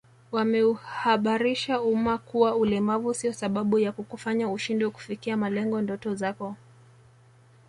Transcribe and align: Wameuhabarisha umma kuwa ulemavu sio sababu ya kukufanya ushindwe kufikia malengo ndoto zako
Wameuhabarisha 0.31 1.81
umma 1.81 2.17
kuwa 2.17 2.55
ulemavu 2.55 3.13
sio 3.13 3.33
sababu 3.33 3.79
ya 3.79 3.91
kukufanya 3.91 4.49
ushindwe 4.49 4.89
kufikia 4.89 5.37
malengo 5.37 5.81
ndoto 5.81 6.15
zako 6.15 6.55